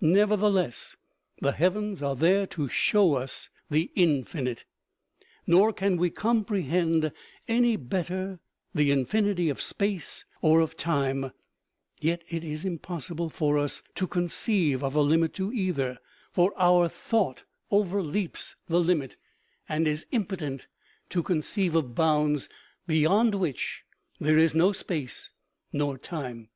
Never 0.00 0.34
theless, 0.34 0.96
the 1.42 1.52
heavens 1.52 2.02
are 2.02 2.16
there 2.16 2.46
to 2.46 2.70
show 2.70 3.16
us 3.16 3.50
the 3.68 3.92
infinite. 3.94 4.64
Nor 5.46 5.74
can 5.74 5.98
we 5.98 6.08
comprehend 6.08 7.12
any 7.48 7.76
better 7.76 8.40
the 8.74 8.90
infinity 8.90 9.50
of 9.50 9.60
space 9.60 10.24
or 10.40 10.60
of 10.62 10.74
time; 10.74 11.32
yet 12.00 12.24
it 12.30 12.42
is 12.42 12.64
impossible 12.64 13.28
for 13.28 13.58
us 13.58 13.82
to 13.96 14.06
conceive 14.06 14.82
of 14.82 14.94
a 14.94 15.02
limit 15.02 15.34
to 15.34 15.52
either, 15.52 15.98
for 16.32 16.54
our 16.56 16.88
thought 16.88 17.44
overleaps 17.70 18.56
the 18.66 18.80
limit, 18.80 19.18
and 19.68 19.86
is 19.86 20.04
OMEGA. 20.04 20.10
281 20.16 20.22
impotent 20.50 20.66
to 21.10 21.22
conceive 21.22 21.74
of 21.74 21.94
bounds 21.94 22.48
beyond 22.86 23.34
which 23.34 23.84
there 24.18 24.38
is 24.38 24.54
no 24.54 24.72
space 24.72 25.32
nor 25.74 25.98
time. 25.98 26.48